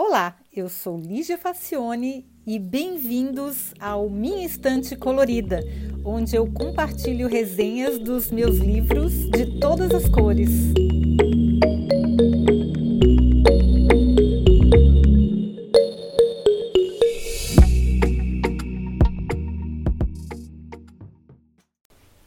Olá, 0.00 0.36
eu 0.54 0.68
sou 0.68 0.96
Lígia 0.96 1.36
Facione 1.36 2.24
e 2.46 2.56
bem-vindos 2.56 3.74
ao 3.80 4.08
Minha 4.08 4.46
Estante 4.46 4.94
Colorida, 4.94 5.58
onde 6.04 6.36
eu 6.36 6.46
compartilho 6.52 7.26
resenhas 7.26 7.98
dos 7.98 8.30
meus 8.30 8.58
livros 8.58 9.12
de 9.28 9.58
todas 9.58 9.92
as 9.92 10.08
cores. 10.08 10.50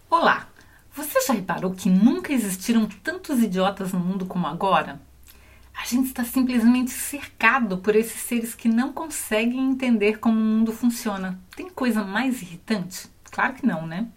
Olá! 0.10 0.50
Você 0.94 1.22
já 1.26 1.32
reparou 1.32 1.72
que 1.72 1.90
nunca 1.90 2.34
existiram 2.34 2.86
tantos 3.02 3.42
idiotas 3.42 3.94
no 3.94 4.00
mundo 4.02 4.26
como 4.26 4.46
agora? 4.46 5.00
A 5.74 5.86
gente 5.86 6.08
está 6.08 6.24
simplesmente 6.24 6.92
cercado 6.92 7.78
por 7.78 7.96
esses 7.96 8.22
seres 8.22 8.54
que 8.54 8.68
não 8.68 8.94
conseguem 8.94 9.72
entender 9.72 10.20
como 10.20 10.38
o 10.38 10.44
mundo 10.44 10.72
funciona. 10.72 11.40
Tem 11.56 11.70
coisa 11.70 12.04
mais 12.04 12.42
irritante? 12.42 13.10
Claro 13.32 13.54
que 13.54 13.66
não, 13.66 13.88
né? 13.88 14.08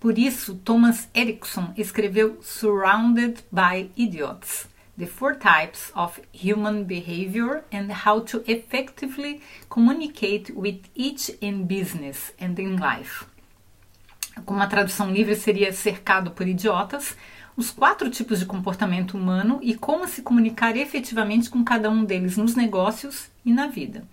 Por 0.00 0.18
isso, 0.18 0.54
Thomas 0.56 1.08
Erickson 1.14 1.72
escreveu 1.76 2.38
Surrounded 2.42 3.44
by 3.50 3.90
Idiots: 3.96 4.68
The 4.98 5.06
Four 5.06 5.36
Types 5.36 5.92
of 5.94 6.20
Human 6.34 6.84
Behavior 6.84 7.64
and 7.72 7.88
How 8.04 8.20
to 8.22 8.42
Effectively 8.46 9.40
Communicate 9.68 10.52
with 10.52 10.82
Each 10.94 11.36
in 11.40 11.64
Business 11.64 12.34
and 12.40 12.54
in 12.58 12.76
Life. 12.76 13.24
Com 14.44 14.54
uma 14.54 14.66
tradução 14.66 15.10
livre 15.10 15.36
seria 15.36 15.72
cercado 15.72 16.32
por 16.32 16.46
idiotas, 16.46 17.16
os 17.56 17.70
quatro 17.70 18.10
tipos 18.10 18.38
de 18.38 18.46
comportamento 18.46 19.16
humano 19.16 19.58
e 19.62 19.74
como 19.74 20.08
se 20.08 20.22
comunicar 20.22 20.76
efetivamente 20.76 21.48
com 21.48 21.62
cada 21.64 21.88
um 21.90 22.04
deles 22.04 22.36
nos 22.36 22.54
negócios 22.54 23.28
e 23.44 23.52
na 23.52 23.66
vida. 23.66 24.04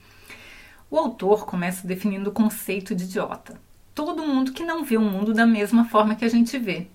O 0.90 0.98
autor 0.98 1.46
começa 1.46 1.88
definindo 1.88 2.30
o 2.30 2.34
conceito 2.34 2.94
de 2.94 3.06
idiota. 3.06 3.60
Todo 3.96 4.24
mundo 4.24 4.52
que 4.52 4.64
não 4.64 4.84
vê 4.84 4.98
o 4.98 5.02
mundo 5.02 5.34
da 5.34 5.46
mesma 5.46 5.86
forma 5.86 6.16
que 6.16 6.26
a 6.26 6.30
gente 6.30 6.58
vê. 6.58 6.88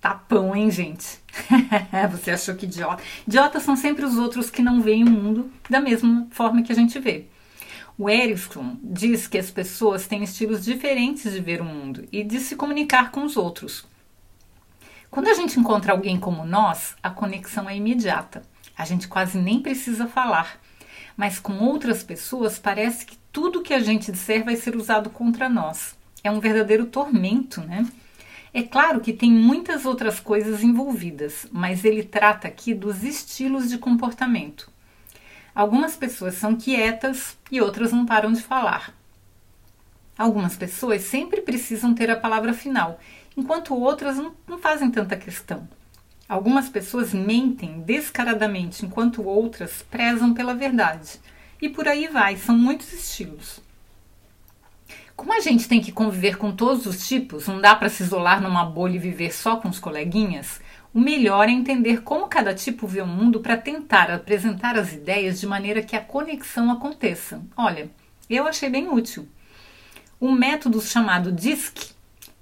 Tapão, 0.00 0.56
hein, 0.56 0.70
gente? 0.70 1.18
Você 2.12 2.30
achou 2.30 2.54
que 2.54 2.66
idiota? 2.66 3.02
Idiotas 3.26 3.62
são 3.62 3.76
sempre 3.76 4.04
os 4.04 4.16
outros 4.16 4.50
que 4.50 4.62
não 4.62 4.80
veem 4.80 5.04
o 5.04 5.10
mundo 5.10 5.50
da 5.68 5.80
mesma 5.80 6.26
forma 6.30 6.62
que 6.62 6.72
a 6.72 6.74
gente 6.74 6.98
vê. 6.98 7.26
O 7.98 8.08
Erickson 8.08 8.78
diz 8.82 9.26
que 9.26 9.36
as 9.36 9.50
pessoas 9.50 10.06
têm 10.06 10.24
estilos 10.24 10.64
diferentes 10.64 11.30
de 11.30 11.40
ver 11.40 11.60
o 11.60 11.66
mundo 11.66 12.08
e 12.10 12.24
de 12.24 12.40
se 12.40 12.56
comunicar 12.56 13.10
com 13.10 13.24
os 13.24 13.36
outros. 13.36 13.86
Quando 15.10 15.28
a 15.28 15.34
gente 15.34 15.58
encontra 15.58 15.92
alguém 15.92 16.20
como 16.20 16.46
nós, 16.46 16.94
a 17.02 17.10
conexão 17.10 17.68
é 17.68 17.76
imediata. 17.76 18.42
A 18.78 18.84
gente 18.84 19.08
quase 19.08 19.38
nem 19.38 19.60
precisa 19.60 20.06
falar. 20.06 20.60
Mas 21.16 21.40
com 21.40 21.52
outras 21.58 22.04
pessoas, 22.04 22.60
parece 22.60 23.04
que 23.04 23.18
tudo 23.32 23.62
que 23.62 23.74
a 23.74 23.80
gente 23.80 24.12
disser 24.12 24.44
vai 24.44 24.54
ser 24.54 24.76
usado 24.76 25.10
contra 25.10 25.48
nós. 25.48 25.96
É 26.22 26.30
um 26.30 26.38
verdadeiro 26.38 26.86
tormento, 26.86 27.60
né? 27.60 27.86
É 28.54 28.62
claro 28.62 29.00
que 29.00 29.12
tem 29.12 29.32
muitas 29.32 29.84
outras 29.84 30.20
coisas 30.20 30.62
envolvidas, 30.62 31.46
mas 31.50 31.84
ele 31.84 32.04
trata 32.04 32.46
aqui 32.46 32.72
dos 32.72 33.02
estilos 33.02 33.68
de 33.68 33.78
comportamento. 33.78 34.70
Algumas 35.54 35.96
pessoas 35.96 36.34
são 36.34 36.54
quietas 36.54 37.36
e 37.50 37.60
outras 37.60 37.92
não 37.92 38.06
param 38.06 38.32
de 38.32 38.42
falar. 38.42 38.94
Algumas 40.16 40.56
pessoas 40.56 41.02
sempre 41.02 41.40
precisam 41.40 41.94
ter 41.94 42.10
a 42.10 42.16
palavra 42.16 42.52
final, 42.52 43.00
enquanto 43.36 43.74
outras 43.74 44.16
não, 44.16 44.34
não 44.46 44.58
fazem 44.58 44.90
tanta 44.90 45.16
questão. 45.16 45.68
Algumas 46.28 46.68
pessoas 46.68 47.12
mentem 47.12 47.80
descaradamente, 47.80 48.86
enquanto 48.86 49.26
outras 49.26 49.82
prezam 49.90 50.32
pela 50.32 50.54
verdade. 50.54 51.20
E 51.60 51.68
por 51.68 51.88
aí 51.88 52.06
vai, 52.06 52.36
são 52.36 52.56
muitos 52.56 52.92
estilos. 52.92 53.60
Como 55.16 55.34
a 55.34 55.40
gente 55.40 55.68
tem 55.68 55.80
que 55.80 55.92
conviver 55.92 56.38
com 56.38 56.50
todos 56.52 56.86
os 56.86 57.06
tipos, 57.06 57.46
não 57.46 57.60
dá 57.60 57.74
para 57.74 57.90
se 57.90 58.02
isolar 58.02 58.40
numa 58.40 58.64
bolha 58.64 58.96
e 58.96 58.98
viver 58.98 59.34
só 59.34 59.56
com 59.56 59.68
os 59.68 59.78
coleguinhas, 59.78 60.60
o 60.94 60.98
melhor 60.98 61.48
é 61.48 61.52
entender 61.52 62.02
como 62.02 62.26
cada 62.26 62.54
tipo 62.54 62.86
vê 62.86 63.00
o 63.00 63.06
mundo 63.06 63.40
para 63.40 63.56
tentar 63.56 64.10
apresentar 64.10 64.78
as 64.78 64.92
ideias 64.92 65.38
de 65.38 65.46
maneira 65.46 65.82
que 65.82 65.94
a 65.94 66.00
conexão 66.00 66.70
aconteça. 66.70 67.42
Olha, 67.56 67.90
eu 68.30 68.46
achei 68.46 68.70
bem 68.70 68.88
útil. 68.88 69.28
O 70.18 70.32
método 70.32 70.80
chamado 70.80 71.30
DISC, 71.30 71.92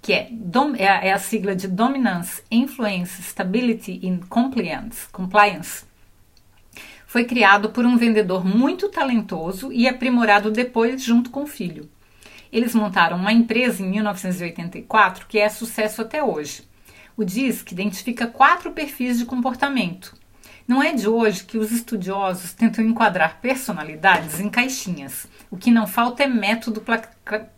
que 0.08 0.14
é, 0.14 0.30
é, 0.78 0.88
a, 0.88 1.04
é 1.04 1.12
a 1.12 1.18
sigla 1.18 1.54
de 1.54 1.68
Dominance, 1.68 2.42
Influence, 2.50 3.20
Stability 3.20 4.00
and 4.08 4.20
Compliance, 4.26 5.06
compliance, 5.12 5.84
foi 7.06 7.26
criado 7.26 7.68
por 7.68 7.84
um 7.84 7.98
vendedor 7.98 8.42
muito 8.42 8.88
talentoso 8.88 9.70
e 9.70 9.86
aprimorado 9.86 10.50
depois 10.50 11.02
junto 11.02 11.28
com 11.28 11.42
o 11.42 11.46
filho. 11.46 11.90
Eles 12.50 12.74
montaram 12.74 13.18
uma 13.18 13.34
empresa 13.34 13.82
em 13.82 13.90
1984 13.90 15.26
que 15.26 15.38
é 15.38 15.46
sucesso 15.50 16.00
até 16.00 16.24
hoje. 16.24 16.66
O 17.14 17.22
DISC 17.22 17.70
identifica 17.72 18.26
quatro 18.26 18.72
perfis 18.72 19.18
de 19.18 19.26
comportamento. 19.26 20.16
Não 20.66 20.82
é 20.82 20.94
de 20.94 21.06
hoje 21.06 21.44
que 21.44 21.58
os 21.58 21.70
estudiosos 21.70 22.54
tentam 22.54 22.82
enquadrar 22.82 23.42
personalidades 23.42 24.40
em 24.40 24.48
caixinhas. 24.48 25.26
O 25.50 25.58
que 25.58 25.70
não 25.70 25.86
falta 25.86 26.22
é 26.22 26.26
método 26.26 26.82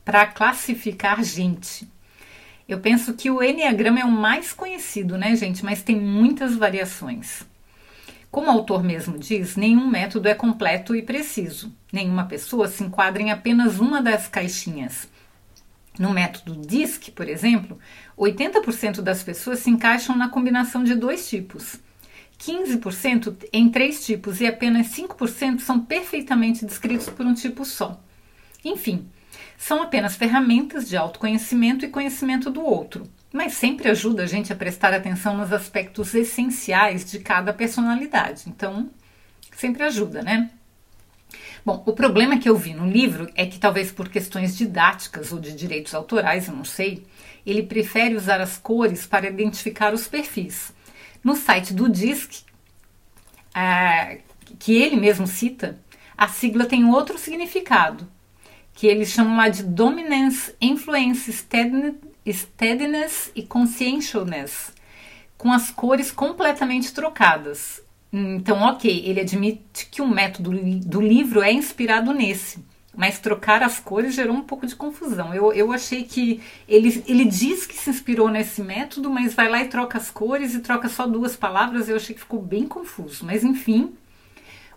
para 0.04 0.26
classificar 0.26 1.22
gente. 1.22 1.88
Eu 2.70 2.78
penso 2.78 3.14
que 3.14 3.28
o 3.28 3.42
Enneagrama 3.42 3.98
é 3.98 4.04
o 4.04 4.12
mais 4.12 4.52
conhecido, 4.52 5.18
né, 5.18 5.34
gente? 5.34 5.64
Mas 5.64 5.82
tem 5.82 5.96
muitas 5.96 6.54
variações. 6.54 7.42
Como 8.30 8.46
o 8.46 8.50
autor 8.50 8.84
mesmo 8.84 9.18
diz, 9.18 9.56
nenhum 9.56 9.88
método 9.88 10.28
é 10.28 10.36
completo 10.36 10.94
e 10.94 11.02
preciso. 11.02 11.74
Nenhuma 11.92 12.26
pessoa 12.26 12.68
se 12.68 12.84
enquadra 12.84 13.20
em 13.20 13.32
apenas 13.32 13.80
uma 13.80 14.00
das 14.00 14.28
caixinhas. 14.28 15.08
No 15.98 16.12
método 16.12 16.64
DISC, 16.64 17.10
por 17.10 17.28
exemplo, 17.28 17.76
80% 18.16 19.00
das 19.00 19.20
pessoas 19.20 19.58
se 19.58 19.68
encaixam 19.68 20.16
na 20.16 20.28
combinação 20.28 20.84
de 20.84 20.94
dois 20.94 21.28
tipos. 21.28 21.74
15% 22.38 23.48
em 23.52 23.68
três 23.68 24.06
tipos 24.06 24.40
e 24.40 24.46
apenas 24.46 24.86
5% 24.96 25.58
são 25.58 25.80
perfeitamente 25.80 26.64
descritos 26.64 27.08
por 27.08 27.26
um 27.26 27.34
tipo 27.34 27.64
só. 27.64 28.00
Enfim, 28.64 29.08
são 29.60 29.82
apenas 29.82 30.16
ferramentas 30.16 30.88
de 30.88 30.96
autoconhecimento 30.96 31.84
e 31.84 31.90
conhecimento 31.90 32.50
do 32.50 32.64
outro, 32.64 33.06
mas 33.30 33.52
sempre 33.52 33.90
ajuda 33.90 34.22
a 34.22 34.26
gente 34.26 34.50
a 34.50 34.56
prestar 34.56 34.94
atenção 34.94 35.36
nos 35.36 35.52
aspectos 35.52 36.14
essenciais 36.14 37.04
de 37.04 37.18
cada 37.18 37.52
personalidade. 37.52 38.44
Então, 38.46 38.90
sempre 39.54 39.82
ajuda, 39.82 40.22
né? 40.22 40.50
Bom, 41.62 41.82
o 41.84 41.92
problema 41.92 42.38
que 42.38 42.48
eu 42.48 42.56
vi 42.56 42.72
no 42.72 42.88
livro 42.88 43.30
é 43.34 43.44
que, 43.44 43.58
talvez 43.58 43.92
por 43.92 44.08
questões 44.08 44.56
didáticas 44.56 45.30
ou 45.30 45.38
de 45.38 45.54
direitos 45.54 45.94
autorais, 45.94 46.48
eu 46.48 46.56
não 46.56 46.64
sei, 46.64 47.06
ele 47.44 47.62
prefere 47.62 48.16
usar 48.16 48.40
as 48.40 48.56
cores 48.56 49.06
para 49.06 49.28
identificar 49.28 49.92
os 49.92 50.08
perfis. 50.08 50.72
No 51.22 51.36
site 51.36 51.74
do 51.74 51.86
DISC, 51.86 52.44
é, 53.54 54.20
que 54.58 54.74
ele 54.74 54.96
mesmo 54.96 55.26
cita, 55.26 55.78
a 56.16 56.28
sigla 56.28 56.64
tem 56.64 56.86
outro 56.86 57.18
significado, 57.18 58.08
que 58.74 58.86
eles 58.86 59.08
chamam 59.08 59.36
lá 59.36 59.48
de 59.48 59.62
Dominance, 59.62 60.54
Influence, 60.60 61.32
Steadiness 61.32 63.30
e 63.34 63.42
Conscientiousness, 63.42 64.72
com 65.36 65.52
as 65.52 65.70
cores 65.70 66.10
completamente 66.10 66.92
trocadas. 66.92 67.82
Então, 68.12 68.60
ok, 68.62 69.04
ele 69.06 69.20
admite 69.20 69.86
que 69.86 70.02
o 70.02 70.08
método 70.08 70.50
do 70.50 71.00
livro 71.00 71.42
é 71.42 71.52
inspirado 71.52 72.12
nesse, 72.12 72.58
mas 72.96 73.20
trocar 73.20 73.62
as 73.62 73.78
cores 73.78 74.14
gerou 74.14 74.34
um 74.34 74.42
pouco 74.42 74.66
de 74.66 74.74
confusão. 74.74 75.32
Eu, 75.32 75.52
eu 75.52 75.72
achei 75.72 76.02
que 76.02 76.42
ele, 76.68 77.02
ele 77.06 77.24
diz 77.24 77.64
que 77.66 77.76
se 77.76 77.88
inspirou 77.88 78.28
nesse 78.28 78.60
método, 78.62 79.08
mas 79.08 79.32
vai 79.32 79.48
lá 79.48 79.62
e 79.62 79.68
troca 79.68 79.96
as 79.96 80.10
cores 80.10 80.54
e 80.54 80.60
troca 80.60 80.88
só 80.88 81.06
duas 81.06 81.36
palavras. 81.36 81.88
Eu 81.88 81.96
achei 81.96 82.14
que 82.14 82.20
ficou 82.20 82.42
bem 82.42 82.66
confuso. 82.66 83.24
Mas 83.24 83.44
enfim, 83.44 83.94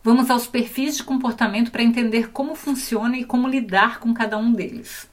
vamos 0.04 0.30
aos 0.30 0.46
perfis 0.46 0.98
de 0.98 1.04
comportamento 1.04 1.72
para 1.72 1.82
entender 1.82 2.30
como 2.30 2.56
funciona 2.56 3.18
e 3.18 3.24
como 3.24 3.48
lidar 3.48 4.00
com 4.00 4.14
cada 4.14 4.38
um 4.38 4.52
deles. 4.52 5.10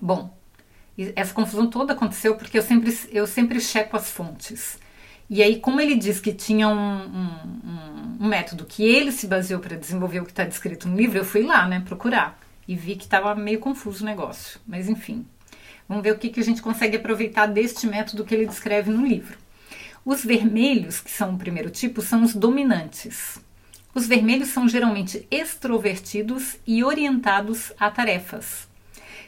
Bom, 0.00 0.34
essa 1.14 1.34
confusão 1.34 1.68
toda 1.68 1.92
aconteceu 1.92 2.34
porque 2.36 2.58
eu 2.58 2.62
sempre, 2.62 2.96
eu 3.10 3.26
sempre 3.26 3.60
checo 3.60 3.96
as 3.96 4.10
fontes. 4.10 4.78
E 5.28 5.42
aí, 5.42 5.58
como 5.58 5.80
ele 5.80 5.96
diz 5.96 6.20
que 6.20 6.32
tinha 6.32 6.68
um, 6.68 6.74
um, 6.74 8.16
um 8.20 8.28
método 8.28 8.66
que 8.66 8.84
ele 8.84 9.12
se 9.12 9.26
baseou 9.26 9.60
para 9.60 9.76
desenvolver 9.76 10.20
o 10.20 10.24
que 10.24 10.32
está 10.32 10.44
descrito 10.44 10.88
no 10.88 10.96
livro, 10.96 11.18
eu 11.18 11.24
fui 11.24 11.42
lá, 11.42 11.66
né, 11.66 11.80
procurar. 11.80 12.38
E 12.66 12.76
vi 12.76 12.96
que 12.96 13.04
estava 13.04 13.34
meio 13.34 13.58
confuso 13.58 14.02
o 14.02 14.06
negócio. 14.06 14.60
Mas 14.66 14.88
enfim, 14.88 15.26
vamos 15.88 16.02
ver 16.02 16.12
o 16.12 16.18
que, 16.18 16.28
que 16.28 16.40
a 16.40 16.44
gente 16.44 16.60
consegue 16.60 16.96
aproveitar 16.96 17.46
deste 17.46 17.86
método 17.86 18.24
que 18.24 18.34
ele 18.34 18.46
descreve 18.46 18.90
no 18.90 19.06
livro. 19.06 19.38
Os 20.04 20.24
vermelhos, 20.24 21.00
que 21.00 21.10
são 21.10 21.34
o 21.34 21.38
primeiro 21.38 21.70
tipo, 21.70 22.02
são 22.02 22.22
os 22.22 22.34
dominantes. 22.34 23.40
Os 23.94 24.06
vermelhos 24.06 24.48
são 24.48 24.68
geralmente 24.68 25.26
extrovertidos 25.30 26.56
e 26.66 26.82
orientados 26.82 27.72
a 27.78 27.90
tarefas. 27.90 28.66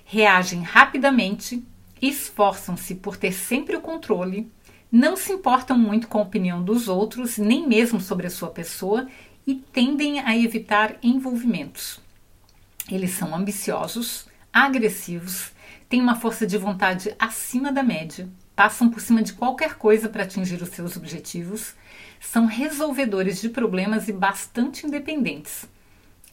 Reagem 0.05 0.63
rapidamente, 0.63 1.63
esforçam-se 2.01 2.95
por 2.95 3.17
ter 3.17 3.33
sempre 3.33 3.77
o 3.77 3.81
controle, 3.81 4.51
não 4.91 5.17
se 5.17 5.33
importam 5.33 5.77
muito 5.77 6.09
com 6.09 6.19
a 6.19 6.23
opinião 6.23 6.63
dos 6.63 6.89
outros, 6.89 7.37
nem 7.37 7.67
mesmo 7.67 8.01
sobre 8.01 8.27
a 8.27 8.31
sua 8.31 8.49
pessoa, 8.49 9.09
e 9.47 9.55
tendem 9.55 10.21
a 10.21 10.37
evitar 10.37 10.97
envolvimentos. 11.03 12.01
Eles 12.91 13.11
são 13.11 13.35
ambiciosos, 13.35 14.27
agressivos, 14.53 15.53
têm 15.89 16.01
uma 16.01 16.15
força 16.15 16.47
de 16.47 16.57
vontade 16.57 17.15
acima 17.19 17.73
da 17.73 17.83
média, 17.83 18.29
passam 18.55 18.89
por 18.89 19.01
cima 19.01 19.23
de 19.23 19.33
qualquer 19.33 19.75
coisa 19.75 20.09
para 20.09 20.23
atingir 20.23 20.63
os 20.63 20.69
seus 20.69 20.97
objetivos, 20.97 21.75
são 22.31 22.47
resolvedores 22.47 23.41
de 23.41 23.49
problemas 23.49 24.09
e 24.09 24.13
bastante 24.13 24.87
independentes. 24.87 25.69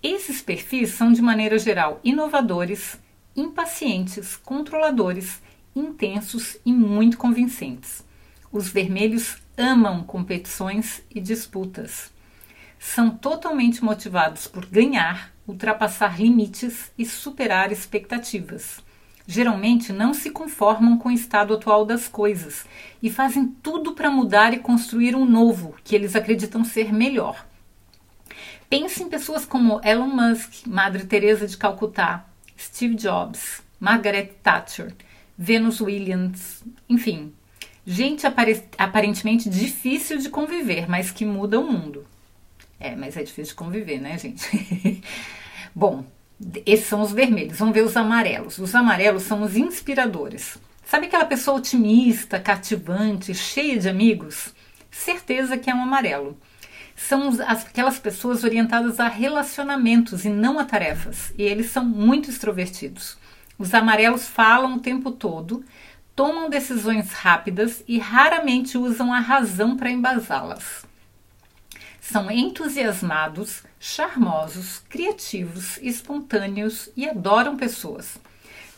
Esses 0.01 0.41
perfis 0.41 0.91
são, 0.91 1.11
de 1.11 1.21
maneira 1.21 1.59
geral, 1.59 1.99
inovadores, 2.03 2.97
impacientes, 3.35 4.35
controladores, 4.35 5.41
intensos 5.75 6.57
e 6.65 6.73
muito 6.73 7.17
convincentes. 7.17 8.03
Os 8.51 8.67
vermelhos 8.67 9.37
amam 9.57 10.03
competições 10.03 11.03
e 11.13 11.19
disputas. 11.19 12.11
São 12.79 13.11
totalmente 13.11 13.83
motivados 13.83 14.47
por 14.47 14.65
ganhar, 14.65 15.31
ultrapassar 15.47 16.19
limites 16.19 16.91
e 16.97 17.05
superar 17.05 17.71
expectativas. 17.71 18.79
Geralmente 19.27 19.93
não 19.93 20.13
se 20.13 20.31
conformam 20.31 20.97
com 20.97 21.09
o 21.09 21.11
estado 21.11 21.53
atual 21.53 21.85
das 21.85 22.07
coisas 22.07 22.65
e 23.01 23.09
fazem 23.09 23.47
tudo 23.61 23.93
para 23.93 24.11
mudar 24.11 24.53
e 24.53 24.59
construir 24.59 25.15
um 25.15 25.25
novo 25.25 25.75
que 25.83 25.95
eles 25.95 26.15
acreditam 26.15 26.63
ser 26.63 26.91
melhor. 26.91 27.45
Pense 28.69 29.03
em 29.03 29.09
pessoas 29.09 29.45
como 29.45 29.81
Elon 29.83 30.07
Musk, 30.07 30.65
Madre 30.65 31.05
Teresa 31.05 31.45
de 31.45 31.57
Calcutá, 31.57 32.25
Steve 32.57 32.95
Jobs, 32.95 33.61
Margaret 33.79 34.31
Thatcher, 34.41 34.93
Venus 35.37 35.81
Williams, 35.81 36.63
enfim, 36.87 37.33
gente 37.85 38.25
aparentemente 38.77 39.49
difícil 39.49 40.17
de 40.17 40.29
conviver, 40.29 40.87
mas 40.89 41.11
que 41.11 41.25
muda 41.25 41.59
o 41.59 41.69
mundo. 41.69 42.05
É, 42.79 42.95
mas 42.95 43.17
é 43.17 43.23
difícil 43.23 43.51
de 43.51 43.55
conviver, 43.55 43.99
né, 43.99 44.17
gente? 44.17 45.03
Bom, 45.75 46.05
esses 46.65 46.87
são 46.87 47.01
os 47.01 47.11
vermelhos. 47.11 47.59
Vamos 47.59 47.73
ver 47.73 47.83
os 47.83 47.95
amarelos. 47.95 48.57
Os 48.57 48.73
amarelos 48.73 49.23
são 49.23 49.41
os 49.41 49.55
inspiradores. 49.55 50.57
Sabe 50.83 51.07
aquela 51.07 51.25
pessoa 51.25 51.57
otimista, 51.57 52.39
cativante, 52.39 53.33
cheia 53.33 53.79
de 53.79 53.87
amigos? 53.87 54.53
Certeza 54.89 55.57
que 55.57 55.69
é 55.69 55.75
um 55.75 55.83
amarelo. 55.83 56.37
São 56.95 57.29
aquelas 57.47 57.97
pessoas 57.97 58.43
orientadas 58.43 58.99
a 58.99 59.07
relacionamentos 59.07 60.25
e 60.25 60.29
não 60.29 60.59
a 60.59 60.65
tarefas. 60.65 61.33
E 61.37 61.43
eles 61.43 61.67
são 61.71 61.85
muito 61.85 62.29
extrovertidos. 62.29 63.17
Os 63.57 63.73
amarelos 63.73 64.27
falam 64.27 64.75
o 64.75 64.79
tempo 64.79 65.11
todo, 65.11 65.63
tomam 66.15 66.49
decisões 66.49 67.11
rápidas 67.13 67.83
e 67.87 67.99
raramente 67.99 68.77
usam 68.77 69.13
a 69.13 69.19
razão 69.19 69.77
para 69.77 69.91
embasá-las. 69.91 70.83
São 72.01 72.31
entusiasmados, 72.31 73.61
charmosos, 73.79 74.81
criativos, 74.89 75.77
espontâneos 75.83 76.89
e 76.97 77.07
adoram 77.07 77.55
pessoas. 77.55 78.17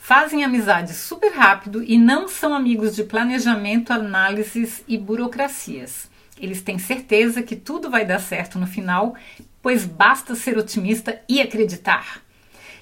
Fazem 0.01 0.43
amizade 0.43 0.93
super 0.93 1.31
rápido 1.31 1.81
e 1.81 1.97
não 1.97 2.27
são 2.27 2.53
amigos 2.53 2.93
de 2.93 3.05
planejamento, 3.05 3.93
análises 3.93 4.83
e 4.89 4.97
burocracias. 4.97 6.11
Eles 6.37 6.61
têm 6.61 6.77
certeza 6.77 7.41
que 7.41 7.55
tudo 7.55 7.89
vai 7.89 8.05
dar 8.05 8.19
certo 8.19 8.59
no 8.59 8.67
final, 8.67 9.15
pois 9.61 9.85
basta 9.85 10.35
ser 10.35 10.57
otimista 10.57 11.21
e 11.27 11.39
acreditar. 11.39 12.21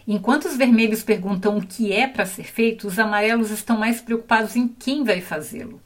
Enquanto 0.07 0.45
os 0.45 0.57
vermelhos 0.57 1.03
perguntam 1.03 1.55
o 1.55 1.65
que 1.65 1.93
é 1.93 2.07
para 2.07 2.25
ser 2.25 2.45
feito, 2.45 2.87
os 2.87 2.97
amarelos 2.97 3.51
estão 3.51 3.77
mais 3.77 4.01
preocupados 4.01 4.55
em 4.55 4.67
quem 4.67 5.03
vai 5.03 5.21
fazê-lo. 5.21 5.79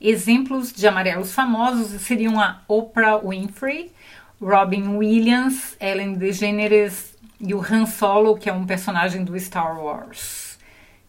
Exemplos 0.00 0.72
de 0.72 0.86
amarelos 0.86 1.32
famosos 1.32 2.00
seriam 2.00 2.40
a 2.40 2.62
Oprah 2.66 3.18
Winfrey, 3.18 3.92
Robin 4.40 4.96
Williams, 4.96 5.76
Ellen 5.78 6.14
DeGeneres 6.14 7.14
e 7.38 7.52
o 7.52 7.60
Han 7.60 7.84
Solo, 7.84 8.38
que 8.38 8.48
é 8.48 8.52
um 8.52 8.64
personagem 8.64 9.22
do 9.22 9.38
Star 9.38 9.78
Wars. 9.78 10.58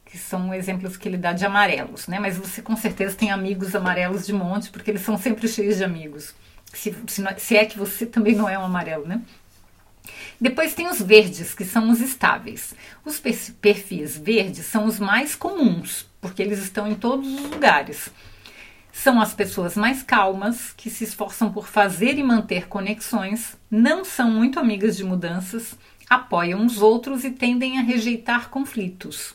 Que 0.03 0.17
são 0.17 0.53
exemplos 0.53 0.97
que 0.97 1.07
ele 1.07 1.17
dá 1.17 1.31
de 1.31 1.45
amarelos, 1.45 2.07
né? 2.07 2.19
Mas 2.19 2.35
você 2.35 2.61
com 2.61 2.75
certeza 2.75 3.15
tem 3.15 3.31
amigos 3.31 3.73
amarelos 3.73 4.25
de 4.25 4.33
monte, 4.33 4.69
porque 4.69 4.91
eles 4.91 5.01
são 5.01 5.17
sempre 5.17 5.47
cheios 5.47 5.77
de 5.77 5.85
amigos. 5.85 6.35
Se, 6.73 6.93
se, 7.07 7.23
se 7.37 7.55
é 7.55 7.65
que 7.65 7.79
você 7.79 8.05
também 8.05 8.35
não 8.35 8.49
é 8.49 8.59
um 8.59 8.65
amarelo, 8.65 9.07
né? 9.07 9.21
Depois 10.39 10.73
tem 10.73 10.87
os 10.87 11.01
verdes, 11.01 11.53
que 11.53 11.63
são 11.63 11.89
os 11.89 12.01
estáveis. 12.01 12.73
Os 13.05 13.19
perfis 13.19 14.17
verdes 14.17 14.65
são 14.65 14.85
os 14.85 14.99
mais 14.99 15.33
comuns, 15.33 16.05
porque 16.19 16.41
eles 16.41 16.59
estão 16.59 16.87
em 16.87 16.95
todos 16.95 17.27
os 17.27 17.49
lugares. 17.51 18.09
São 18.91 19.21
as 19.21 19.33
pessoas 19.33 19.75
mais 19.75 20.03
calmas, 20.03 20.73
que 20.75 20.89
se 20.89 21.03
esforçam 21.03 21.51
por 21.51 21.67
fazer 21.67 22.17
e 22.17 22.23
manter 22.23 22.67
conexões, 22.67 23.57
não 23.69 24.03
são 24.03 24.29
muito 24.29 24.59
amigas 24.59 24.97
de 24.97 25.03
mudanças, 25.03 25.75
apoiam 26.09 26.65
os 26.65 26.81
outros 26.81 27.23
e 27.23 27.31
tendem 27.31 27.79
a 27.79 27.81
rejeitar 27.81 28.49
conflitos. 28.49 29.33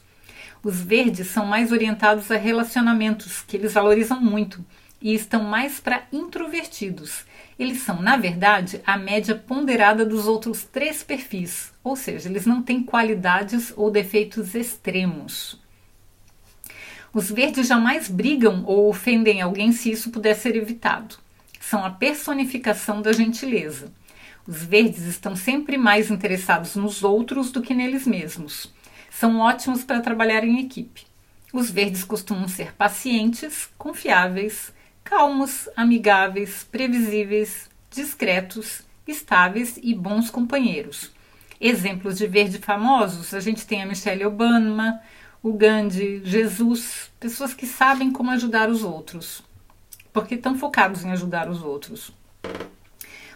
Os 0.62 0.80
verdes 0.80 1.28
são 1.28 1.46
mais 1.46 1.72
orientados 1.72 2.30
a 2.30 2.36
relacionamentos, 2.36 3.42
que 3.42 3.56
eles 3.56 3.72
valorizam 3.72 4.20
muito, 4.20 4.64
e 5.00 5.14
estão 5.14 5.42
mais 5.44 5.80
para 5.80 6.02
introvertidos. 6.12 7.24
Eles 7.58 7.78
são, 7.78 8.02
na 8.02 8.16
verdade, 8.16 8.82
a 8.86 8.98
média 8.98 9.34
ponderada 9.34 10.04
dos 10.04 10.26
outros 10.26 10.64
três 10.64 11.02
perfis, 11.02 11.72
ou 11.82 11.96
seja, 11.96 12.28
eles 12.28 12.44
não 12.44 12.62
têm 12.62 12.82
qualidades 12.82 13.72
ou 13.76 13.90
defeitos 13.90 14.54
extremos. 14.54 15.58
Os 17.16 17.30
verdes 17.30 17.66
jamais 17.66 18.10
brigam 18.10 18.62
ou 18.66 18.90
ofendem 18.90 19.40
alguém 19.40 19.72
se 19.72 19.90
isso 19.90 20.10
puder 20.10 20.34
ser 20.34 20.54
evitado. 20.54 21.16
São 21.58 21.82
a 21.82 21.88
personificação 21.88 23.00
da 23.00 23.10
gentileza. 23.10 23.90
Os 24.46 24.62
verdes 24.62 25.04
estão 25.04 25.34
sempre 25.34 25.78
mais 25.78 26.10
interessados 26.10 26.76
nos 26.76 27.02
outros 27.02 27.50
do 27.50 27.62
que 27.62 27.72
neles 27.72 28.06
mesmos. 28.06 28.70
São 29.10 29.38
ótimos 29.38 29.82
para 29.82 30.02
trabalhar 30.02 30.44
em 30.44 30.60
equipe. 30.60 31.06
Os 31.54 31.70
verdes 31.70 32.04
costumam 32.04 32.48
ser 32.48 32.74
pacientes, 32.74 33.66
confiáveis, 33.78 34.70
calmos, 35.02 35.70
amigáveis, 35.74 36.64
previsíveis, 36.70 37.70
discretos, 37.90 38.82
estáveis 39.08 39.80
e 39.82 39.94
bons 39.94 40.28
companheiros. 40.28 41.10
Exemplos 41.58 42.18
de 42.18 42.26
verde 42.26 42.58
famosos, 42.58 43.32
a 43.32 43.40
gente 43.40 43.66
tem 43.66 43.82
a 43.82 43.86
Michelle 43.86 44.26
Obama, 44.26 45.00
o 45.48 45.52
Gandhi, 45.52 46.22
Jesus, 46.24 47.08
pessoas 47.20 47.54
que 47.54 47.68
sabem 47.68 48.10
como 48.10 48.32
ajudar 48.32 48.68
os 48.68 48.82
outros, 48.82 49.44
porque 50.12 50.34
estão 50.34 50.58
focados 50.58 51.04
em 51.04 51.12
ajudar 51.12 51.48
os 51.48 51.62
outros. 51.62 52.10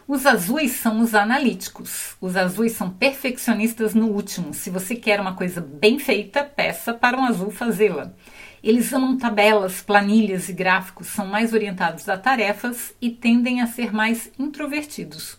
Os 0.09 0.27
azuis 0.27 0.73
são 0.73 1.03
os 1.03 1.15
analíticos. 1.15 2.17
Os 2.21 2.37
azuis 2.37 2.73
são 2.73 2.91
perfeccionistas 2.91 3.94
no 3.94 4.08
último. 4.08 4.53
Se 4.53 4.70
você 4.70 4.96
quer 4.96 5.20
uma 5.20 5.37
coisa 5.37 5.61
bem 5.61 6.01
feita, 6.01 6.43
peça 6.43 6.93
para 6.93 7.17
um 7.17 7.25
azul 7.25 7.53
fazê-la. 7.53 8.13
Eles 8.61 8.93
amam 8.93 9.17
tabelas, 9.17 9.81
planilhas 9.81 10.49
e 10.49 10.53
gráficos, 10.53 11.06
são 11.06 11.27
mais 11.27 11.53
orientados 11.53 12.08
a 12.08 12.19
tarefas 12.19 12.93
e 13.01 13.08
tendem 13.08 13.61
a 13.61 13.69
ser 13.69 13.93
mais 13.93 14.32
introvertidos. 14.37 15.39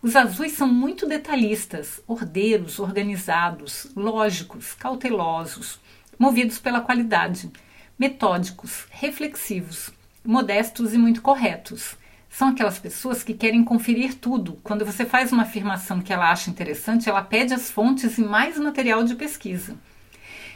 Os 0.00 0.16
azuis 0.16 0.52
são 0.52 0.66
muito 0.66 1.06
detalhistas, 1.06 2.00
ordeiros, 2.06 2.78
organizados, 2.78 3.88
lógicos, 3.94 4.72
cautelosos 4.72 5.84
movidos 6.18 6.58
pela 6.58 6.80
qualidade, 6.80 7.50
metódicos, 7.98 8.86
reflexivos, 8.90 9.90
modestos 10.24 10.92
e 10.92 10.98
muito 10.98 11.22
corretos. 11.22 11.96
São 12.28 12.48
aquelas 12.48 12.78
pessoas 12.78 13.22
que 13.22 13.32
querem 13.32 13.64
conferir 13.64 14.14
tudo. 14.14 14.58
Quando 14.62 14.84
você 14.84 15.06
faz 15.06 15.32
uma 15.32 15.44
afirmação 15.44 16.00
que 16.00 16.12
ela 16.12 16.30
acha 16.30 16.50
interessante, 16.50 17.08
ela 17.08 17.22
pede 17.22 17.54
as 17.54 17.70
fontes 17.70 18.18
e 18.18 18.22
mais 18.22 18.58
material 18.58 19.04
de 19.04 19.14
pesquisa. 19.14 19.76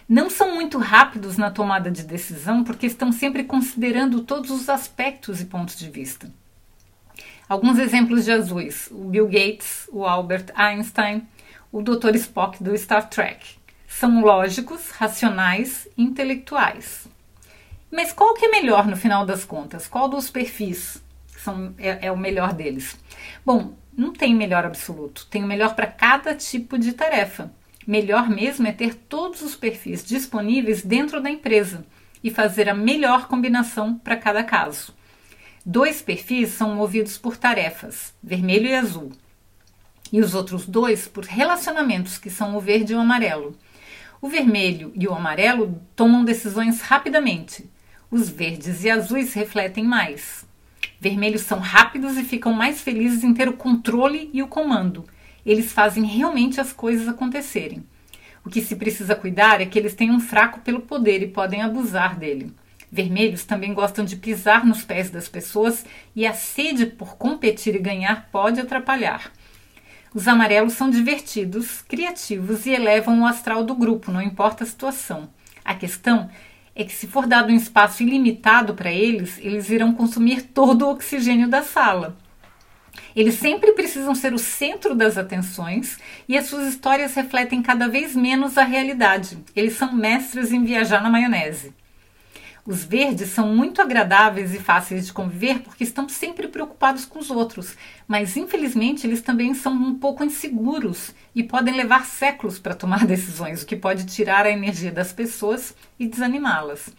Não 0.09 0.29
são 0.29 0.55
muito 0.55 0.77
rápidos 0.77 1.37
na 1.37 1.51
tomada 1.51 1.91
de 1.91 2.03
decisão 2.03 2.65
porque 2.65 2.87
estão 2.87 3.13
sempre 3.13 3.45
considerando 3.45 4.25
todos 4.25 4.51
os 4.51 4.69
aspectos 4.69 5.41
e 5.41 5.45
pontos 5.45 5.79
de 5.79 5.89
vista. 5.89 6.31
Alguns 7.49 7.79
exemplos 7.79 8.25
de 8.25 8.33
azuis: 8.33 8.89
o 8.91 9.05
Bill 9.05 9.27
Gates, 9.27 9.89
o 9.93 10.05
Albert 10.05 10.47
Einstein, 10.55 11.27
o 11.73 11.81
Dr. 11.81 12.15
Spock 12.17 12.63
do 12.63 12.77
Star 12.77 13.09
Trek 13.09 13.60
são 13.91 14.21
lógicos, 14.21 14.89
racionais 14.91 15.89
intelectuais. 15.99 17.09
Mas 17.91 18.13
qual 18.13 18.35
que 18.35 18.47
é 18.47 18.51
melhor 18.51 18.87
no 18.87 18.97
final 18.97 19.27
das 19.27 19.45
contas? 19.45 19.89
Qual 19.89 20.09
dos 20.09 20.31
perfis 20.31 21.03
são, 21.37 21.75
é, 21.77 22.07
é 22.07 22.13
o 22.13 22.17
melhor 22.17 22.53
deles? 22.53 22.97
Bom, 23.45 23.75
não 23.95 24.13
tem 24.13 24.33
melhor 24.33 24.65
absoluto, 24.65 25.27
tem 25.27 25.43
o 25.43 25.47
melhor 25.47 25.75
para 25.75 25.89
cada 25.89 26.35
tipo 26.35 26.79
de 26.79 26.93
tarefa. 26.93 27.53
Melhor 27.85 28.31
mesmo 28.31 28.67
é 28.69 28.73
ter 28.73 28.95
todos 28.95 29.43
os 29.43 29.57
perfis 29.57 30.05
disponíveis 30.05 30.83
dentro 30.83 31.21
da 31.21 31.29
empresa 31.29 31.85
e 32.23 32.31
fazer 32.31 32.69
a 32.69 32.75
melhor 32.75 33.27
combinação 33.27 33.97
para 33.99 34.17
cada 34.17 34.45
caso. 34.45 34.95
Dois 35.67 36.01
perfis 36.01 36.51
são 36.51 36.77
movidos 36.77 37.19
por 37.19 37.37
tarefas, 37.37 38.15
vermelho 38.23 38.69
e 38.69 38.75
azul, 38.75 39.11
e 40.13 40.21
os 40.21 40.35
outros 40.35 40.65
dois 40.65 41.09
por 41.09 41.25
relacionamentos, 41.25 42.19
que 42.19 42.31
são 42.31 42.57
o 42.57 42.61
verde 42.61 42.93
e 42.93 42.97
o 42.97 43.01
amarelo. 43.01 43.57
O 44.23 44.29
vermelho 44.29 44.93
e 44.95 45.09
o 45.09 45.15
amarelo 45.15 45.81
tomam 45.97 46.23
decisões 46.23 46.83
rapidamente. 46.83 47.71
Os 48.11 48.29
verdes 48.29 48.85
e 48.85 48.91
azuis 48.91 49.33
refletem 49.33 49.83
mais. 49.83 50.47
Vermelhos 51.01 51.41
são 51.41 51.59
rápidos 51.59 52.19
e 52.19 52.23
ficam 52.23 52.53
mais 52.53 52.83
felizes 52.83 53.25
em 53.25 53.33
ter 53.33 53.49
o 53.49 53.55
controle 53.57 54.29
e 54.35 54.43
o 54.43 54.47
comando. 54.47 55.07
Eles 55.45 55.73
fazem 55.73 56.05
realmente 56.05 56.61
as 56.61 56.71
coisas 56.71 57.09
acontecerem. 57.09 57.83
O 58.45 58.51
que 58.51 58.61
se 58.61 58.77
precisa 58.77 59.15
cuidar 59.15 59.63
é 59.63 59.67
que 59.67 59.79
eles 59.79 59.95
têm 59.95 60.11
um 60.11 60.21
fraco 60.21 60.61
pelo 60.61 60.81
poder 60.81 61.23
e 61.23 61.29
podem 61.29 61.63
abusar 61.63 62.19
dele. 62.19 62.53
Vermelhos 62.93 63.45
também 63.45 63.73
gostam 63.73 64.05
de 64.05 64.17
pisar 64.17 64.67
nos 64.67 64.83
pés 64.83 65.09
das 65.09 65.29
pessoas 65.29 65.87
e 66.15 66.27
a 66.27 66.35
sede 66.35 66.85
por 66.85 67.17
competir 67.17 67.75
e 67.75 67.79
ganhar 67.79 68.29
pode 68.31 68.61
atrapalhar. 68.61 69.33
Os 70.13 70.27
amarelos 70.27 70.73
são 70.73 70.91
divertidos, 70.91 71.83
criativos 71.83 72.67
e 72.67 72.71
elevam 72.71 73.21
o 73.21 73.27
astral 73.27 73.63
do 73.63 73.77
grupo, 73.77 74.11
não 74.11 74.21
importa 74.21 74.65
a 74.65 74.67
situação. 74.67 75.31
A 75.65 75.73
questão 75.73 76.29
é 76.75 76.83
que, 76.83 76.93
se 76.93 77.07
for 77.07 77.29
dado 77.29 77.53
um 77.53 77.57
espaço 77.57 78.03
ilimitado 78.03 78.75
para 78.75 78.91
eles, 78.91 79.39
eles 79.39 79.71
irão 79.71 79.95
consumir 79.95 80.43
todo 80.43 80.83
o 80.83 80.91
oxigênio 80.91 81.49
da 81.49 81.63
sala. 81.63 82.17
Eles 83.15 83.35
sempre 83.35 83.73
precisam 83.73 84.15
ser 84.15 84.33
o 84.35 84.39
centro 84.39 84.97
das 84.97 85.17
atenções 85.17 85.97
e 86.29 86.37
as 86.37 86.47
suas 86.47 86.67
histórias 86.67 87.15
refletem 87.15 87.63
cada 87.63 87.89
vez 87.89 88.17
menos 88.17 88.59
a 88.59 88.65
realidade. 88.65 89.39
Eles 89.55 89.75
são 89.75 89.93
mestres 89.93 90.53
em 90.53 90.65
viajar 90.65 91.01
na 91.03 91.11
maionese. 91.11 91.73
Os 92.67 92.85
verdes 92.85 93.31
são 93.31 93.55
muito 93.55 93.81
agradáveis 93.81 94.55
e 94.55 94.59
fáceis 94.59 95.07
de 95.07 95.13
conviver 95.13 95.61
porque 95.61 95.83
estão 95.83 96.09
sempre 96.09 96.47
preocupados 96.47 97.05
com 97.07 97.19
os 97.19 97.31
outros, 97.31 97.75
mas 98.07 98.37
infelizmente 98.37 99.07
eles 99.07 99.23
também 99.23 99.55
são 99.55 99.73
um 99.73 99.99
pouco 99.99 100.23
inseguros 100.23 101.15
e 101.35 101.43
podem 101.43 101.75
levar 101.75 102.05
séculos 102.05 102.59
para 102.59 102.75
tomar 102.75 103.05
decisões, 103.07 103.63
o 103.63 103.67
que 103.67 103.77
pode 103.77 104.05
tirar 104.05 104.45
a 104.45 104.51
energia 104.51 104.93
das 104.93 105.13
pessoas 105.13 105.75
e 105.99 106.07
desanimá-las. 106.07 106.91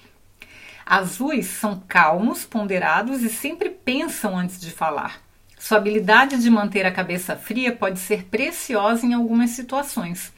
Azuis 0.83 1.45
são 1.45 1.81
calmos, 1.87 2.43
ponderados 2.43 3.21
e 3.21 3.29
sempre 3.29 3.69
pensam 3.69 4.37
antes 4.37 4.59
de 4.59 4.71
falar. 4.71 5.21
Sua 5.59 5.77
habilidade 5.77 6.41
de 6.41 6.49
manter 6.49 6.87
a 6.87 6.91
cabeça 6.91 7.35
fria 7.35 7.71
pode 7.71 7.99
ser 7.99 8.23
preciosa 8.25 9.05
em 9.05 9.13
algumas 9.13 9.51
situações. 9.51 10.33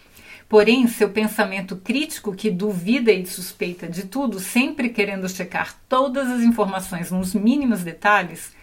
Porém, 0.53 0.87
seu 0.87 1.09
pensamento 1.09 1.75
crítico, 1.77 2.31
que 2.31 2.51
duvida 2.51 3.11
e 3.11 3.25
suspeita 3.25 3.87
de 3.87 4.03
tudo, 4.03 4.39
sempre 4.39 4.89
querendo 4.89 5.27
checar 5.27 5.75
todas 5.89 6.29
as 6.29 6.41
informações 6.41 7.09
nos 7.09 7.33
mínimos 7.33 7.83
detalhes, 7.83 8.53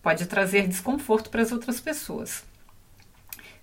pode 0.00 0.26
trazer 0.26 0.68
desconforto 0.68 1.28
para 1.28 1.42
as 1.42 1.50
outras 1.50 1.80
pessoas. 1.80 2.44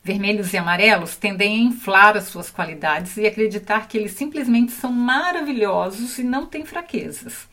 Vermelhos 0.03 0.51
e 0.51 0.57
amarelos 0.57 1.15
tendem 1.15 1.53
a 1.53 1.69
inflar 1.69 2.17
as 2.17 2.25
suas 2.25 2.49
qualidades 2.51 3.15
e 3.15 3.25
acreditar 3.25 3.87
que 3.87 3.97
eles 3.97 4.11
simplesmente 4.11 4.73
são 4.73 4.91
maravilhosos 4.91 6.19
e 6.19 6.23
não 6.23 6.45
têm 6.45 6.65
fraquezas. 6.65 7.47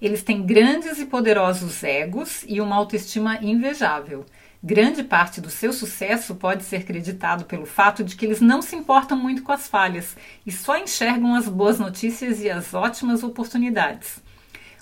Eles 0.00 0.22
têm 0.22 0.46
grandes 0.46 1.00
e 1.00 1.06
poderosos 1.06 1.82
egos 1.82 2.44
e 2.46 2.60
uma 2.60 2.76
autoestima 2.76 3.40
invejável. 3.42 4.24
Grande 4.64 5.02
parte 5.02 5.40
do 5.40 5.50
seu 5.50 5.72
sucesso 5.72 6.36
pode 6.36 6.62
ser 6.62 6.84
creditado 6.84 7.44
pelo 7.46 7.66
fato 7.66 8.04
de 8.04 8.14
que 8.14 8.24
eles 8.24 8.40
não 8.40 8.62
se 8.62 8.76
importam 8.76 9.18
muito 9.18 9.42
com 9.42 9.50
as 9.50 9.66
falhas 9.66 10.16
e 10.46 10.52
só 10.52 10.78
enxergam 10.78 11.34
as 11.34 11.48
boas 11.48 11.80
notícias 11.80 12.40
e 12.40 12.48
as 12.48 12.72
ótimas 12.72 13.24
oportunidades. 13.24 14.22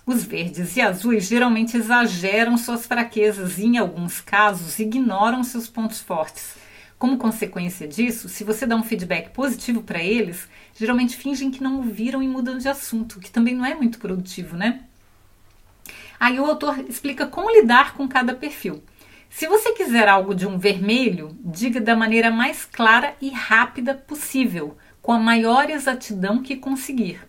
Os 0.04 0.22
verdes 0.22 0.76
e 0.76 0.82
azuis 0.82 1.24
geralmente 1.24 1.78
exageram 1.78 2.58
suas 2.58 2.84
fraquezas 2.84 3.56
e, 3.56 3.64
em 3.64 3.78
alguns 3.78 4.20
casos, 4.20 4.78
ignoram 4.78 5.42
seus 5.42 5.66
pontos 5.66 6.00
fortes. 6.00 6.56
Como 6.98 7.16
consequência 7.16 7.88
disso, 7.88 8.28
se 8.28 8.44
você 8.44 8.66
dá 8.66 8.76
um 8.76 8.82
feedback 8.82 9.30
positivo 9.30 9.82
para 9.82 10.02
eles, 10.02 10.46
geralmente 10.74 11.16
fingem 11.16 11.50
que 11.50 11.62
não 11.62 11.78
ouviram 11.78 12.22
e 12.22 12.28
mudam 12.28 12.58
de 12.58 12.68
assunto, 12.68 13.16
o 13.16 13.20
que 13.20 13.30
também 13.30 13.54
não 13.54 13.64
é 13.64 13.74
muito 13.74 13.98
produtivo, 13.98 14.58
né? 14.58 14.82
Aí 16.18 16.38
o 16.38 16.44
autor 16.44 16.84
explica 16.86 17.26
como 17.26 17.50
lidar 17.50 17.94
com 17.94 18.06
cada 18.06 18.34
perfil. 18.34 18.82
Se 19.30 19.46
você 19.46 19.72
quiser 19.72 20.08
algo 20.08 20.34
de 20.34 20.46
um 20.46 20.58
vermelho, 20.58 21.38
diga 21.42 21.80
da 21.80 21.94
maneira 21.94 22.32
mais 22.32 22.64
clara 22.66 23.14
e 23.20 23.30
rápida 23.30 23.94
possível, 23.94 24.76
com 25.00 25.12
a 25.12 25.18
maior 25.18 25.70
exatidão 25.70 26.42
que 26.42 26.56
conseguir. 26.56 27.20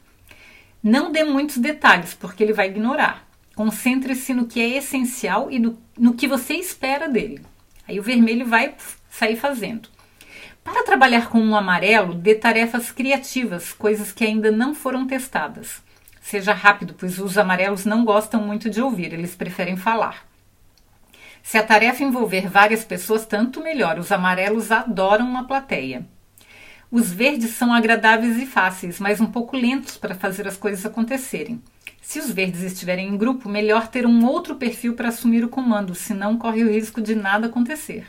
Não 0.84 1.12
dê 1.12 1.24
muitos 1.24 1.60
detalhes, 1.60 2.16
porque 2.16 2.44
ele 2.44 2.54
vai 2.54 2.68
ignorar. 2.68 3.26
Concentre-se 3.56 4.34
no 4.34 4.48
que 4.48 4.60
é 4.60 4.78
essencial 4.78 5.52
e 5.52 5.60
no, 5.60 5.78
no 5.98 6.16
que 6.16 6.28
você 6.28 6.56
espera 6.56 7.08
dele. 7.08 7.42
Aí 7.88 8.00
o 8.00 8.04
vermelho 8.04 8.48
vai 8.48 8.74
sair 9.08 9.36
fazendo. 9.36 9.88
Para 10.64 10.84
trabalhar 10.84 11.30
com 11.30 11.40
um 11.40 11.56
amarelo, 11.56 12.16
dê 12.16 12.34
tarefas 12.34 12.92
criativas, 12.92 13.72
coisas 13.72 14.12
que 14.12 14.26
ainda 14.26 14.52
não 14.52 14.74
foram 14.74 15.06
testadas. 15.06 15.84
Seja 16.20 16.54
rápido, 16.54 16.96
pois 16.98 17.20
os 17.20 17.38
amarelos 17.38 17.86
não 17.86 18.04
gostam 18.04 18.42
muito 18.42 18.70
de 18.72 18.82
ouvir, 18.82 19.14
eles 19.14 19.36
preferem 19.36 19.78
falar. 19.78 20.31
Se 21.44 21.58
a 21.58 21.64
tarefa 21.64 22.04
envolver 22.04 22.48
várias 22.48 22.84
pessoas, 22.84 23.26
tanto 23.26 23.62
melhor. 23.62 24.00
Os 24.00 24.12
amarelos 24.12 24.72
adoram 24.72 25.26
uma 25.26 25.46
plateia. 25.46 26.06
Os 26.92 27.12
verdes 27.12 27.52
são 27.52 27.74
agradáveis 27.74 28.38
e 28.38 28.46
fáceis, 28.46 29.00
mas 29.00 29.22
um 29.22 29.28
pouco 29.28 29.56
lentos 29.56 29.98
para 29.98 30.14
fazer 30.14 30.48
as 30.48 30.58
coisas 30.58 30.86
acontecerem. 30.86 31.62
Se 32.02 32.20
os 32.20 32.30
verdes 32.30 32.62
estiverem 32.62 33.08
em 33.08 33.18
grupo, 33.18 33.48
melhor 33.48 33.88
ter 33.88 34.06
um 34.06 34.26
outro 34.26 34.56
perfil 34.56 34.94
para 34.94 35.08
assumir 35.08 35.46
o 35.46 35.50
comando, 35.50 35.96
senão 35.96 36.38
corre 36.38 36.64
o 36.64 36.70
risco 36.70 37.02
de 37.02 37.16
nada 37.16 37.48
acontecer. 37.48 38.06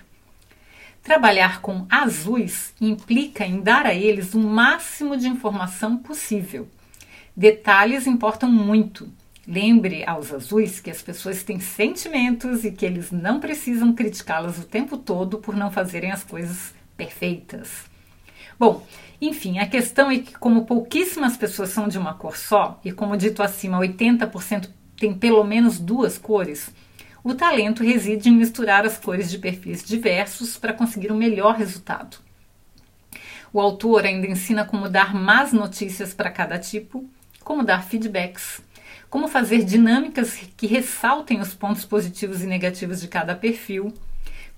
Trabalhar 1.02 1.60
com 1.60 1.86
azuis 1.90 2.74
implica 2.80 3.44
em 3.44 3.60
dar 3.60 3.86
a 3.86 3.94
eles 3.94 4.34
o 4.34 4.40
máximo 4.40 5.16
de 5.16 5.28
informação 5.28 5.96
possível. 5.96 6.68
Detalhes 7.36 8.06
importam 8.06 8.50
muito. 8.50 9.08
Lembre 9.46 10.04
aos 10.04 10.32
azuis 10.32 10.78
que 10.78 10.90
as 10.90 11.02
pessoas 11.02 11.42
têm 11.42 11.58
sentimentos 11.58 12.64
e 12.64 12.70
que 12.70 12.87
eles 12.87 13.11
não 13.11 13.40
precisam 13.40 13.92
criticá-las 13.92 14.58
o 14.58 14.64
tempo 14.64 14.96
todo 14.96 15.38
por 15.38 15.56
não 15.56 15.70
fazerem 15.70 16.12
as 16.12 16.22
coisas 16.22 16.72
perfeitas. 16.96 17.90
Bom, 18.56 18.87
enfim, 19.20 19.58
a 19.58 19.66
questão 19.66 20.08
é 20.08 20.18
que, 20.18 20.34
como 20.34 20.64
pouquíssimas 20.64 21.37
pessoas 21.37 21.70
são 21.70 21.88
de 21.88 21.99
uma 21.99 22.14
cor 22.14 22.37
só, 22.37 22.80
e 22.84 22.92
como 22.92 23.16
dito 23.16 23.42
acima, 23.42 23.80
80% 23.80 24.68
tem 24.96 25.12
pelo 25.12 25.42
menos 25.42 25.80
duas 25.80 26.16
cores, 26.16 26.72
o 27.25 27.34
talento 27.34 27.82
reside 27.82 28.28
em 28.28 28.37
misturar 28.37 28.87
as 28.87 28.96
cores 28.96 29.28
de 29.28 29.38
perfis 29.38 29.82
diversos 29.82 30.56
para 30.56 30.72
conseguir 30.72 31.11
o 31.11 31.14
um 31.14 31.18
melhor 31.18 31.56
resultado. 31.56 32.18
O 33.52 33.61
autor 33.61 34.04
ainda 34.04 34.28
ensina 34.28 34.64
como 34.64 34.88
dar 34.88 35.12
más 35.12 35.52
notícias 35.52 36.14
para 36.14 36.30
cada 36.30 36.58
tipo, 36.58 37.04
como 37.42 37.64
dar 37.64 37.84
feedbacks 37.84 38.62
como 39.12 39.28
fazer 39.28 39.62
dinâmicas 39.62 40.38
que 40.57 40.66
ressaltem 40.66 41.38
os 41.38 41.52
pontos 41.52 41.85
positivos 41.85 42.42
e 42.42 42.47
negativos 42.47 42.99
de 42.99 43.09
cada 43.09 43.35
perfil, 43.35 43.92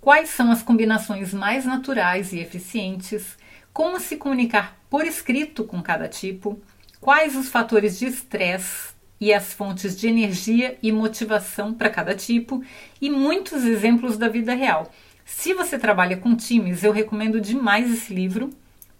quais 0.00 0.28
são 0.28 0.48
as 0.52 0.62
combinações 0.62 1.34
mais 1.34 1.64
naturais 1.64 2.32
e 2.32 2.38
eficientes, 2.38 3.36
como 3.72 3.98
se 3.98 4.16
comunicar 4.16 4.78
por 4.88 5.04
escrito 5.04 5.64
com 5.64 5.82
cada 5.82 6.06
tipo, 6.06 6.56
quais 7.00 7.34
os 7.34 7.48
fatores 7.48 7.98
de 7.98 8.06
estresse 8.06 8.94
e 9.20 9.34
as 9.34 9.52
fontes 9.52 9.98
de 9.98 10.06
energia 10.06 10.78
e 10.80 10.92
motivação 10.92 11.74
para 11.74 11.90
cada 11.90 12.14
tipo? 12.14 12.62
E 13.00 13.10
muitos 13.10 13.64
exemplos 13.64 14.16
da 14.16 14.28
vida 14.28 14.54
real. 14.54 14.88
Se 15.24 15.52
você 15.52 15.76
trabalha 15.76 16.16
com 16.16 16.36
times, 16.36 16.84
eu 16.84 16.92
recomendo 16.92 17.40
demais 17.40 17.90
esse 17.92 18.14
livro 18.14 18.50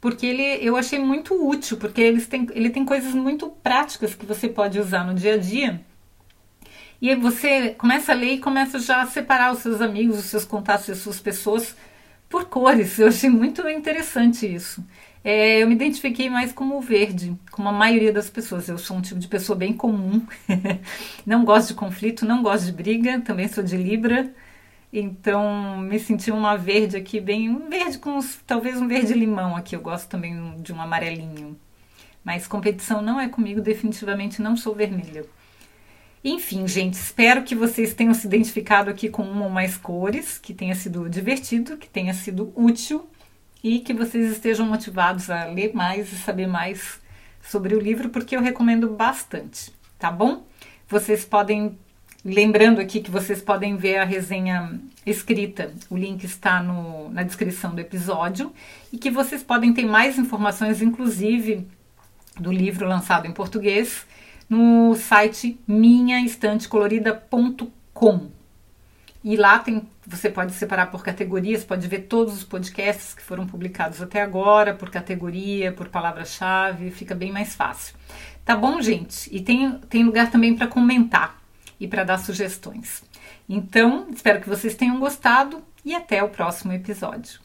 porque 0.04 0.26
ele 0.26 0.42
eu 0.61 0.76
achei 0.76 0.99
muito 0.99 1.32
útil, 1.49 1.78
porque 1.78 1.99
eles 2.02 2.26
têm, 2.26 2.46
ele 2.52 2.68
tem 2.68 2.84
coisas 2.84 3.14
muito 3.14 3.49
práticas 3.49 4.14
que 4.14 4.26
você 4.26 4.46
pode 4.46 4.78
usar 4.78 5.02
no 5.02 5.14
dia 5.14 5.32
a 5.32 5.38
dia. 5.38 5.80
E 7.00 7.08
aí 7.08 7.16
você 7.16 7.70
começa 7.70 8.12
a 8.12 8.14
ler 8.14 8.34
e 8.34 8.38
começa 8.38 8.78
já 8.78 9.00
a 9.00 9.06
separar 9.06 9.50
os 9.54 9.61
seus 9.61 9.80
amigos, 9.80 10.18
os 10.18 10.26
seus 10.26 10.44
contatos, 10.44 10.90
as 10.90 10.99
suas 10.99 11.20
pessoas 11.20 11.75
por 12.28 12.44
cores. 12.44 12.99
Eu 12.99 13.08
achei 13.08 13.30
muito 13.30 13.66
interessante 13.66 14.46
isso. 14.46 14.84
É, 15.25 15.62
eu 15.62 15.66
me 15.66 15.75
identifiquei 15.75 16.28
mais 16.28 16.52
como 16.52 16.78
verde, 16.82 17.34
como 17.50 17.70
a 17.70 17.73
maioria 17.73 18.12
das 18.12 18.28
pessoas. 18.28 18.68
Eu 18.68 18.76
sou 18.76 18.99
um 18.99 19.00
tipo 19.00 19.18
de 19.18 19.26
pessoa 19.26 19.56
bem 19.56 19.73
comum. 19.73 20.20
não 21.25 21.46
gosto 21.46 21.68
de 21.68 21.75
conflito, 21.76 22.26
não 22.26 22.42
gosto 22.42 22.66
de 22.66 22.73
briga, 22.73 23.23
também 23.23 23.49
sou 23.49 23.64
de 23.64 23.78
Libra. 23.78 24.34
Então 24.96 25.76
me 25.78 25.98
senti 25.98 26.30
uma 26.30 26.56
verde 26.56 26.96
aqui, 26.96 27.18
bem 27.20 27.50
um 27.50 27.68
verde 27.68 27.98
com 27.98 28.10
uns, 28.10 28.38
talvez 28.46 28.80
um 28.80 28.86
verde 28.86 29.12
limão 29.12 29.56
aqui. 29.56 29.74
Eu 29.74 29.80
gosto 29.80 30.08
também 30.08 30.54
de 30.62 30.72
um 30.72 30.80
amarelinho. 30.80 31.58
Mas 32.22 32.46
competição 32.46 33.02
não 33.02 33.18
é 33.18 33.28
comigo, 33.28 33.60
definitivamente 33.60 34.40
não 34.40 34.56
sou 34.56 34.72
vermelha. 34.72 35.26
Enfim, 36.22 36.68
gente, 36.68 36.94
espero 36.94 37.42
que 37.42 37.56
vocês 37.56 37.92
tenham 37.92 38.14
se 38.14 38.28
identificado 38.28 38.88
aqui 38.88 39.08
com 39.08 39.24
uma 39.24 39.46
ou 39.46 39.50
mais 39.50 39.76
cores, 39.76 40.38
que 40.38 40.54
tenha 40.54 40.76
sido 40.76 41.10
divertido, 41.10 41.76
que 41.76 41.88
tenha 41.88 42.14
sido 42.14 42.52
útil 42.54 43.04
e 43.64 43.80
que 43.80 43.92
vocês 43.92 44.30
estejam 44.30 44.64
motivados 44.64 45.28
a 45.28 45.46
ler 45.46 45.74
mais 45.74 46.12
e 46.12 46.16
saber 46.16 46.46
mais 46.46 47.00
sobre 47.42 47.74
o 47.74 47.80
livro, 47.80 48.10
porque 48.10 48.36
eu 48.36 48.40
recomendo 48.40 48.88
bastante, 48.90 49.72
tá 49.98 50.10
bom? 50.10 50.46
Vocês 50.88 51.24
podem 51.24 51.76
Lembrando 52.24 52.80
aqui 52.80 53.00
que 53.00 53.10
vocês 53.10 53.42
podem 53.42 53.76
ver 53.76 53.98
a 53.98 54.04
resenha 54.04 54.80
escrita, 55.04 55.74
o 55.90 55.96
link 55.96 56.24
está 56.24 56.62
no, 56.62 57.10
na 57.10 57.22
descrição 57.22 57.74
do 57.74 57.82
episódio 57.82 58.50
e 58.90 58.96
que 58.96 59.10
vocês 59.10 59.42
podem 59.42 59.74
ter 59.74 59.84
mais 59.84 60.18
informações, 60.18 60.80
inclusive 60.80 61.68
do 62.40 62.50
livro 62.50 62.88
lançado 62.88 63.26
em 63.26 63.32
português, 63.32 64.06
no 64.48 64.94
site 64.94 65.60
minhaestantecolorida.com. 65.68 68.30
E 69.22 69.36
lá 69.36 69.58
tem, 69.58 69.86
você 70.06 70.30
pode 70.30 70.52
separar 70.52 70.86
por 70.86 71.04
categorias, 71.04 71.62
pode 71.62 71.86
ver 71.86 72.04
todos 72.04 72.32
os 72.32 72.44
podcasts 72.44 73.12
que 73.12 73.20
foram 73.20 73.46
publicados 73.46 74.00
até 74.00 74.22
agora, 74.22 74.72
por 74.72 74.88
categoria, 74.88 75.72
por 75.72 75.88
palavra-chave, 75.88 76.90
fica 76.90 77.14
bem 77.14 77.30
mais 77.30 77.54
fácil. 77.54 77.94
Tá 78.46 78.56
bom, 78.56 78.80
gente? 78.80 79.28
E 79.30 79.42
tem, 79.42 79.78
tem 79.90 80.04
lugar 80.04 80.30
também 80.30 80.56
para 80.56 80.66
comentar 80.66 81.43
e 81.84 81.88
para 81.88 82.04
dar 82.04 82.18
sugestões. 82.18 83.02
Então, 83.48 84.08
espero 84.10 84.40
que 84.40 84.48
vocês 84.48 84.74
tenham 84.74 84.98
gostado 84.98 85.62
e 85.84 85.94
até 85.94 86.22
o 86.22 86.30
próximo 86.30 86.72
episódio. 86.72 87.43